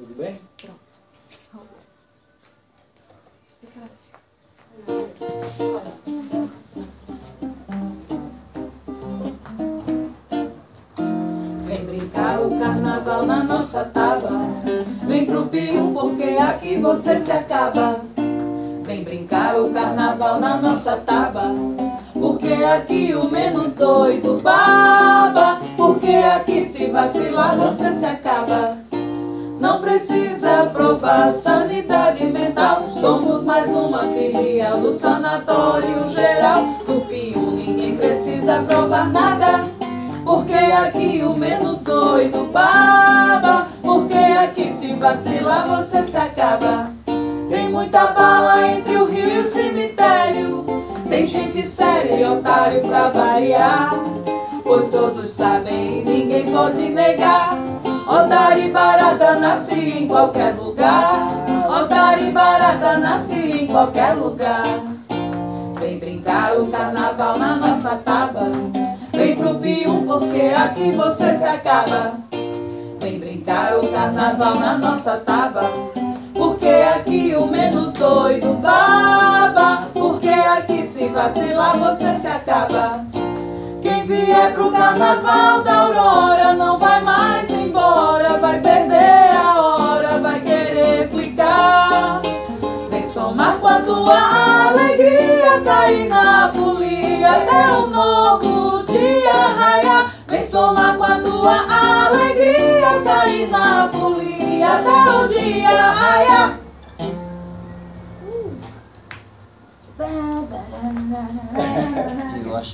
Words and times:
Tudo 0.00 0.14
bem? 0.14 0.40
Pronto. 0.56 0.80
Vem 11.66 11.84
brincar 11.84 12.40
o 12.40 12.58
carnaval 12.58 13.26
na 13.26 13.44
nossa 13.44 13.84
taba. 13.84 14.30
Vem 15.06 15.26
pro 15.26 15.44
Pio 15.48 15.92
porque 15.92 16.38
aqui 16.40 16.78
você 16.78 17.18
se 17.18 17.30
acaba. 17.30 18.00
Vem 18.84 19.04
brincar 19.04 19.60
o 19.60 19.70
carnaval 19.70 20.40
na 20.40 20.56
nossa 20.56 20.96
taba. 20.96 21.52
Porque 22.14 22.54
aqui 22.54 23.14
o 23.14 23.30
menos 23.30 23.74
doido 23.74 24.40
baba. 24.40 25.60
Porque 25.76 26.16
aqui 26.16 26.64
se 26.64 26.86
vacilar 26.86 27.54
você 27.58 27.92
se 27.92 28.06
acaba. 28.06 28.69
Precisa 29.90 30.70
provar 30.72 31.32
sanidade 31.32 32.24
mental. 32.24 32.88
Somos 33.00 33.42
mais 33.42 33.68
uma 33.70 34.04
filial 34.04 34.78
do 34.78 34.92
Sanatório 34.92 36.06
Geral. 36.06 36.62
Do 36.86 37.00
Pio 37.08 37.50
ninguém 37.50 37.96
precisa 37.96 38.62
provar 38.62 39.10
nada. 39.10 39.68
Porque 40.24 40.54
aqui 40.54 41.20
o 41.24 41.34
menos 41.34 41.80
doido 41.80 42.52
baba. 42.52 43.66
Porque 43.82 44.14
aqui 44.14 44.72
se 44.80 44.94
vacilar 44.94 45.66
você 45.66 46.04
se 46.04 46.16
acaba. 46.16 46.92
Tem 47.48 47.68
muita 47.68 48.12
bala 48.12 48.68
entre 48.68 48.94
o 48.96 49.06
rio 49.06 49.28
e 49.28 49.38
o 49.40 49.44
cemitério. 49.44 50.64
Tem 51.08 51.26
gente 51.26 51.66
séria 51.66 52.14
e 52.14 52.24
otário 52.24 52.80
pra 52.82 53.08
variar. 53.08 53.92
Pois 54.62 54.88
todos 54.88 55.30
sabem 55.30 55.98
e 55.98 56.04
ninguém 56.04 56.44
pode 56.44 56.90
negar. 56.90 57.59
Otário 58.10 58.64
e 58.64 58.70
barata 58.70 59.36
nasce 59.36 59.78
em 59.78 60.08
qualquer 60.08 60.56
lugar. 60.56 61.28
Otário 61.68 62.26
e 62.26 62.32
barata 62.32 62.98
nasce 62.98 63.38
em 63.38 63.66
qualquer 63.68 64.14
lugar. 64.14 64.64
Vem 65.78 65.96
brincar 65.96 66.56
o 66.56 66.66
carnaval 66.66 67.38
na 67.38 67.54
nossa 67.54 67.94
taba. 68.04 68.50
Vem 69.14 69.36
pro 69.36 69.54
Pio 69.54 70.02
porque 70.04 70.52
aqui 70.56 70.90
você 70.90 71.38
se 71.38 71.44
acaba. 71.44 72.14
Vem 73.00 73.20
brincar 73.20 73.78
o 73.78 73.88
carnaval 73.92 74.56
na 74.56 74.78
nossa 74.78 75.18
taba. 75.18 75.70
Porque 76.34 76.66
aqui 76.66 77.36
o 77.36 77.46
menos 77.46 77.92
doido 77.92 78.54
baba. 78.54 79.86
Porque 79.94 80.30
aqui 80.30 80.84
se 80.84 81.06
vacilar 81.10 81.78
você 81.78 82.12
se 82.16 82.26
acaba. 82.26 83.06
Quem 83.80 84.02
vier 84.02 84.52
pro 84.52 84.72
carnaval 84.72 85.62
Cainapuí 95.64 97.24
até 97.24 97.72
o 97.72 97.86
novo 97.86 98.82
dia 98.84 99.32
raiar. 99.32 100.12
Vem 100.26 100.44
somar 100.44 100.96
com 100.96 101.04
a 101.04 101.18
tua 101.18 101.64
alegria, 102.06 103.00
Cainapuí 103.04 104.62
até 104.62 105.12
o 105.12 105.28
dia 105.28 105.90
raiar. 105.90 106.56
Eu 112.44 112.56